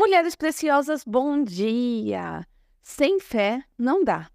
[0.00, 2.42] Mulheres preciosas, bom dia!
[2.80, 4.30] Sem fé não dá.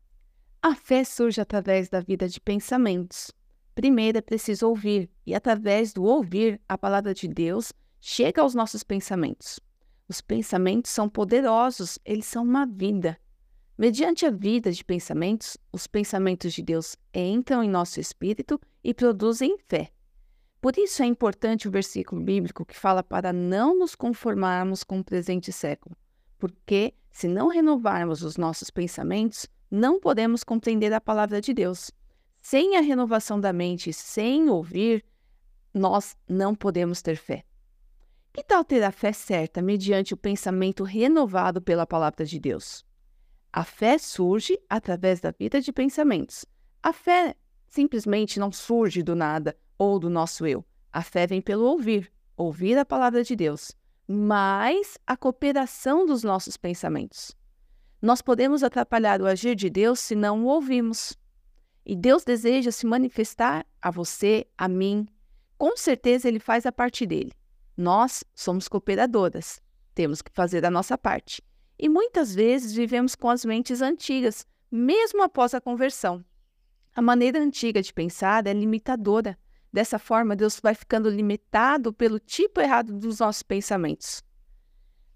[0.61, 3.31] A fé surge através da vida de pensamentos.
[3.73, 8.83] Primeiro é preciso ouvir, e através do ouvir, a palavra de Deus chega aos nossos
[8.83, 9.59] pensamentos.
[10.07, 13.17] Os pensamentos são poderosos, eles são uma vida.
[13.75, 19.57] Mediante a vida de pensamentos, os pensamentos de Deus entram em nosso espírito e produzem
[19.67, 19.91] fé.
[20.65, 25.03] Por isso é importante o versículo bíblico que fala para não nos conformarmos com o
[25.03, 25.95] presente século,
[26.39, 31.91] porque se não renovarmos os nossos pensamentos, não podemos compreender a palavra de Deus.
[32.41, 35.05] Sem a renovação da mente, sem ouvir,
[35.71, 37.43] nós não podemos ter fé.
[38.33, 42.83] Que tal ter a fé certa mediante o pensamento renovado pela palavra de Deus?
[43.53, 46.43] A fé surge através da vida de pensamentos.
[46.81, 47.35] A fé
[47.67, 50.65] simplesmente não surge do nada ou do nosso eu.
[50.91, 53.75] A fé vem pelo ouvir, ouvir a palavra de Deus,
[54.07, 57.35] mais a cooperação dos nossos pensamentos.
[58.01, 61.17] Nós podemos atrapalhar o agir de Deus se não o ouvimos.
[61.85, 65.07] E Deus deseja se manifestar a você, a mim.
[65.57, 67.31] Com certeza ele faz a parte dele.
[67.77, 69.61] Nós somos cooperadoras,
[69.93, 71.43] temos que fazer a nossa parte.
[71.77, 76.23] E muitas vezes vivemos com as mentes antigas, mesmo após a conversão.
[76.95, 79.37] A maneira antiga de pensar é limitadora.
[79.75, 84.23] Dessa forma, Deus vai ficando limitado pelo tipo errado dos nossos pensamentos.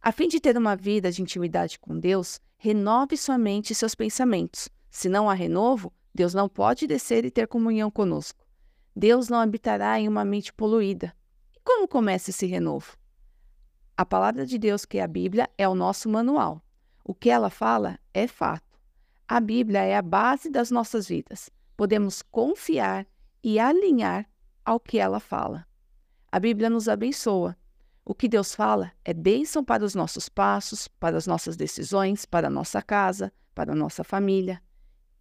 [0.01, 3.95] A fim de ter uma vida de intimidade com Deus, renove sua mente e seus
[3.95, 4.67] pensamentos.
[4.91, 8.45] Se não há renovo, Deus não pode descer e ter comunhão conosco.
[8.93, 11.15] Deus não habitará em uma mente poluída.
[11.55, 12.97] E como começa esse renovo?
[13.95, 16.61] A palavra de Deus, que é a Bíblia, é o nosso manual.
[17.01, 18.77] O que ela fala é fato.
[19.25, 21.49] A Bíblia é a base das nossas vidas.
[21.77, 23.07] Podemos confiar
[23.41, 24.27] e alinhar
[24.69, 25.65] ao que ela fala.
[26.31, 27.57] A Bíblia nos abençoa.
[28.05, 32.49] O que Deus fala é bênção para os nossos passos, para as nossas decisões, para
[32.49, 34.61] a nossa casa, para a nossa família.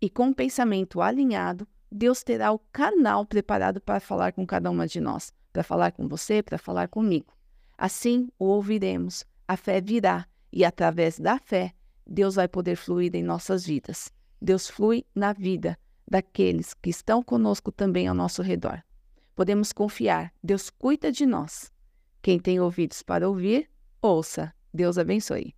[0.03, 4.87] E com o pensamento alinhado, Deus terá o canal preparado para falar com cada uma
[4.87, 7.33] de nós, para falar com você, para falar comigo.
[7.79, 11.73] Assim o ouviremos, a fé virá, e através da fé,
[12.07, 14.13] Deus vai poder fluir em nossas vidas.
[14.43, 18.83] Deus flui na vida daqueles que estão conosco também ao nosso redor.
[19.39, 21.71] Podemos confiar, Deus cuida de nós.
[22.21, 23.71] Quem tem ouvidos para ouvir,
[24.03, 24.53] ouça.
[24.75, 25.55] Deus abençoe.